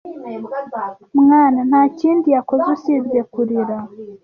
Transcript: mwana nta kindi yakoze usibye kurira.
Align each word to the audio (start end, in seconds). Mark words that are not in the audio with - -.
mwana 1.25 1.59
nta 1.69 1.81
kindi 1.99 2.27
yakoze 2.35 2.63
usibye 2.75 3.21
kurira. 3.33 3.77